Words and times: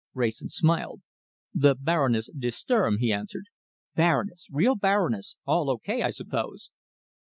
Wrayson 0.15 0.49
smiled. 0.49 1.03
"The 1.53 1.75
Baroness 1.79 2.27
de 2.35 2.49
Sturm," 2.49 2.97
he 2.97 3.13
answered. 3.13 3.45
"Baroness! 3.93 4.47
Real 4.49 4.73
Baroness! 4.73 5.35
All 5.45 5.69
O.K., 5.69 6.01
I 6.01 6.09
suppose?" 6.09 6.71